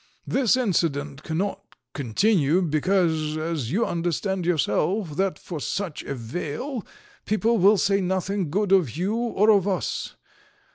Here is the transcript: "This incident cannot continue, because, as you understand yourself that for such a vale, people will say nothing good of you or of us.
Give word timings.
"This 0.25 0.57
incident 0.57 1.21
cannot 1.21 1.61
continue, 1.93 2.63
because, 2.63 3.37
as 3.37 3.71
you 3.71 3.85
understand 3.85 4.47
yourself 4.47 5.15
that 5.15 5.37
for 5.37 5.59
such 5.59 6.01
a 6.01 6.15
vale, 6.15 6.83
people 7.27 7.59
will 7.59 7.77
say 7.77 8.01
nothing 8.01 8.49
good 8.49 8.71
of 8.71 8.97
you 8.97 9.13
or 9.15 9.51
of 9.51 9.67
us. 9.67 10.15